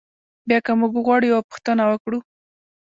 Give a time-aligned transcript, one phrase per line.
[0.47, 2.19] بیا که موږ وغواړو یوه پوښتنه وکړو.